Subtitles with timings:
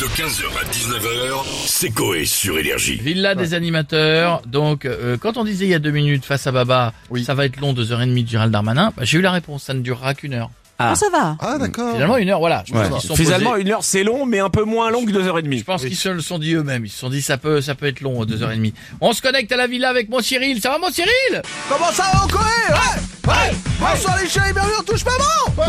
[0.00, 2.96] De 15h à 19h, c'est Coé sur Énergie.
[3.02, 4.42] Villa des animateurs.
[4.46, 7.24] Donc, euh, quand on disait il y a deux minutes face à Baba, Oui.
[7.24, 9.32] ça va être long, deux heures et demie de Gérald Darmanin, bah, j'ai eu la
[9.32, 10.50] réponse, ça ne durera qu'une heure.
[10.78, 11.36] Ah, ça va.
[11.40, 11.92] Ah d'accord.
[11.94, 12.62] Finalement, une heure, voilà.
[12.64, 12.90] Je pense Ouais.
[12.92, 15.10] qu'ils se sont Finalement, posés- une heure c'est long, mais un peu moins long que
[15.10, 15.58] deux heures et demie.
[15.58, 16.84] je pense qu'ils se le sont dit eux-mêmes.
[16.86, 18.74] Ils se sont dit, ça peut, ça peut être long, deux heures et demie.
[19.00, 20.60] On se connecte à la villa avec mon Cyril.
[20.60, 21.42] Ça va, mon Cyril?
[21.68, 22.72] Comment ça va, Coé?
[22.72, 25.62] Ouais Ouais Bonsoir les chéris, bienvenue, on touche pas bon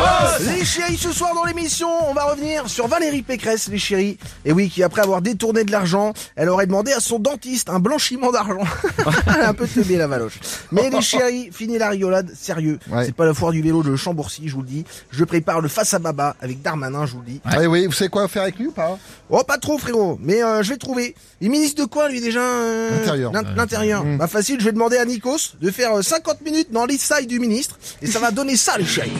[0.47, 4.17] Les chéris, ce soir dans l'émission, on va revenir sur Valérie Pécresse, les chéris.
[4.45, 7.77] Et oui, qui après avoir détourné de l'argent, elle aurait demandé à son dentiste un
[7.79, 8.63] blanchiment d'argent.
[9.27, 10.39] Elle a un peu teubé la valoche.
[10.71, 12.79] Mais les chéris, fini la rigolade, sérieux.
[12.89, 13.05] Ouais.
[13.05, 14.85] C'est pas la foire du vélo de Chambourcy, je vous le dis.
[15.11, 17.41] Je prépare le face à Baba avec Darmanin, je vous le dis.
[17.45, 18.97] Ah oui, vous savez quoi faire avec lui ou pas?
[19.29, 20.17] Oh, pas trop, frérot.
[20.21, 21.13] Mais euh, je vais trouver.
[21.41, 23.31] Il ministre de quoi, lui, déjà euh, L'intérieur.
[23.31, 24.03] l'in- L'intérieur.
[24.17, 27.39] Bah, facile, je vais demander à Nikos de faire euh, 50 minutes dans l'inside du
[27.39, 27.77] ministre.
[28.01, 29.11] Et ça va donner ça, les chéris.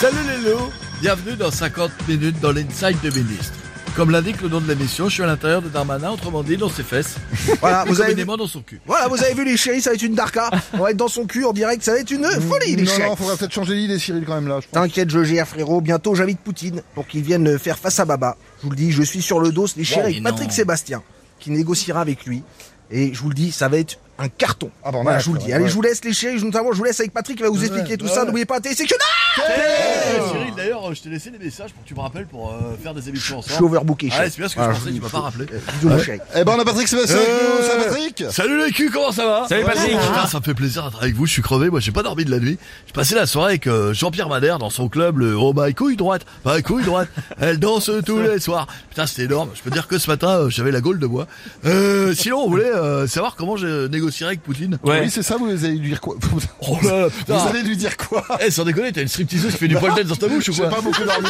[0.00, 0.70] Salut les loups.
[1.02, 3.52] Bienvenue dans 50 minutes dans l'inside de ministre.
[3.94, 6.68] Comme l'indique le nom de l'émission, je suis à l'intérieur de Darmanin, autrement dit dans
[6.68, 7.16] ses fesses.
[7.60, 8.24] Voilà, vous avez vu.
[8.24, 8.80] Dans son cul.
[8.86, 10.50] Voilà, vous avez vu, les chéris, ça va être une darka.
[10.74, 12.90] On va être dans son cul en direct, ça va être une folie, les Non,
[12.92, 13.08] chéris.
[13.08, 14.60] non, faudrait peut-être changer d'idée, Cyril, quand même, là.
[14.70, 15.80] T'inquiète, je gère, frérot.
[15.80, 18.36] Bientôt, j'invite Poutine pour qu'il vienne faire face à Baba.
[18.60, 20.54] Je vous le dis, je suis sur le dos, les chéris, avec mais Patrick non.
[20.54, 21.02] Sébastien,
[21.40, 22.42] qui négociera avec lui.
[22.92, 24.70] Et je vous le dis, ça va être un carton.
[24.84, 25.52] Ah bon, voilà, ouais, je vous le c'est dis.
[25.52, 26.42] Allez, je vous laisse, les chéris.
[26.42, 28.24] Notamment, je vous laisse avec Patrick, qui va vous expliquer tout ça.
[28.24, 29.27] N'oubliez pas, sectionnaire Eh,
[30.30, 32.94] Cyril, d'ailleurs, je t'ai laissé des messages pour que tu me rappelles pour euh, faire
[32.94, 33.66] des émissions Je suis ensemble.
[33.66, 35.46] overbooké, Ah, c'est bien ce que je pensais, vous- tu m'as pas rappelé.
[35.46, 36.18] Bisous, mon chéri.
[36.34, 37.34] Eh ben, on a Patrick Sébastien avec nous.
[37.64, 39.90] Euh, Patrick Salut les culs, comment ça va Salut, Patrick.
[39.98, 42.24] Putain, ça me fait plaisir d'être avec vous, je suis crevé, moi j'ai pas dormi
[42.24, 42.58] de la nuit.
[42.86, 45.96] J'ai passé la soirée avec euh, Jean-Pierre Madère dans son club, le Oh my couille
[45.96, 47.08] droite, my couille droite,
[47.40, 48.66] elle danse tous les soirs.
[48.90, 51.26] Putain c'était énorme, je peux dire que ce matin euh, j'avais la gaule de bois.
[51.64, 54.78] Euh, sinon on voulait euh, savoir comment je négocierais avec Poutine.
[54.84, 55.00] Ouais.
[55.02, 56.16] Oui, c'est ça, vous allez lui dire quoi
[56.62, 59.52] Oh là là, putain Vous allez lui dire quoi Eh sans déconner, t'as une stripteaseuse
[59.52, 61.28] qui fait du poil tête dans ta bouche ou J'ai quoi pas beaucoup dormi.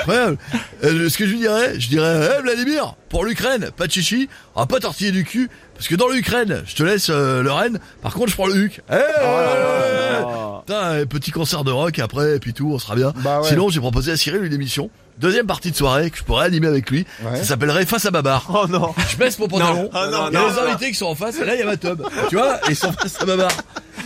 [0.00, 0.38] Incroyable.
[0.84, 4.28] Euh, ce que je lui dirais, je dirais, eh Vladimir, pour l'Ukraine, pas de chichi,
[4.54, 7.50] on va pas tortiller du cul, parce que dans l'Ukraine, je te laisse euh, le
[7.52, 8.80] Rennes, par contre je prends le Huc.
[8.90, 8.96] Eh,
[10.60, 13.12] Putain, eh, petit concert de rock après, et puis tout, on sera bien.
[13.16, 13.48] Bah ouais.
[13.48, 16.66] Sinon, j'ai proposé à Cyril une émission, deuxième partie de soirée, que je pourrais animer
[16.68, 17.36] avec lui, Ouais.
[17.38, 18.46] ça s'appellerait Face à Babar.
[18.54, 18.94] Oh non.
[19.10, 19.90] Je baisse mon pantalon, Non.
[19.92, 21.76] Oh non, non, les invités qui sont en face, et là il y a ma
[21.76, 23.50] tub, tu vois, et ils sont face à Babar.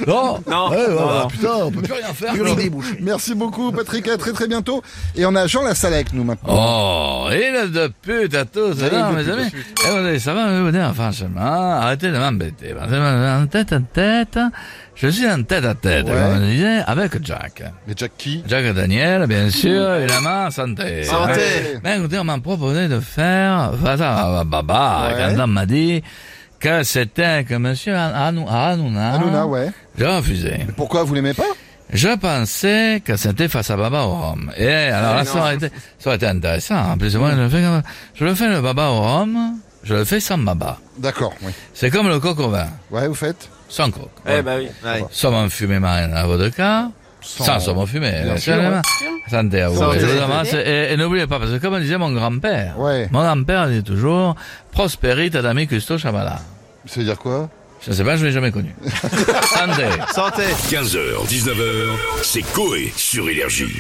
[0.07, 0.71] Non, Non.
[0.71, 1.29] ouais, ouais, Non, bah, non.
[1.29, 2.33] putain, on peut plus rien faire.
[2.33, 2.57] Plus rien.
[3.01, 4.09] Merci beaucoup, Patrick.
[4.09, 4.83] À très très bientôt.
[5.17, 6.53] Et on a Jean Lassalle avec nous maintenant.
[6.53, 9.51] Oh, il de pute à tous, non, de mes amis.
[9.53, 11.41] Eh, vous ça va, vous dire, franchement,
[11.81, 12.75] arrêtez de m'embêter.
[12.75, 14.39] que En tête à tête,
[14.95, 16.13] je suis en tête à tête, Ouais.
[16.13, 17.63] comme on disait, avec Jack.
[17.87, 18.43] Mais Jack qui?
[18.47, 21.05] Jack Daniel, bien sûr, évidemment, santé.
[21.05, 21.79] Santé.
[21.83, 25.35] Ben, écoutez, on m'a proposé de faire, à Baba, Ouais.
[25.37, 26.03] quand on m'a dit
[26.65, 29.71] que c'était que monsieur Hanou- Hanouna, Hanouna, ouais.
[29.99, 30.67] j'ai refusé.
[30.79, 31.43] Pourquoi vous l'aimez pas?
[31.93, 34.51] Je pensais que c'était face à Baba au Rhum.
[34.57, 36.93] Et alors là, ça aurait, été, ça aurait été intéressant.
[36.93, 37.83] En plus, moi, je le fais, comme-
[38.15, 39.39] je le fais le Baba au Rhum,
[39.83, 40.79] je le fais sans Baba.
[40.99, 41.53] D'accord, oui.
[41.75, 43.51] C'est comme le coq au vin, Ouais, vous faites?
[43.69, 44.09] Sans coq.
[44.27, 44.69] Eh bah oui.
[45.11, 46.89] Saumon fumé marine à la vodka,
[47.21, 48.11] sans, saumon fumé.
[48.25, 48.83] Bien sûr, naturellement.
[49.31, 49.79] Santé à vous.
[49.79, 49.97] Santé.
[50.01, 50.43] évidemment.
[50.45, 53.09] C'est- Et, et n'oubliez pas, parce que comme disait mon grand-père, Ouais.
[53.13, 54.35] mon grand-père dit toujours,
[54.73, 56.39] prospérite adami custo chamala.
[56.87, 57.49] Ça veut dire quoi?
[57.83, 58.75] Je ne sais pas, je l'ai jamais connu.
[59.55, 59.87] Santé.
[60.15, 60.43] Santé.
[60.71, 61.91] 15h, 19h,
[62.23, 63.77] c'est Coé sur Énergie.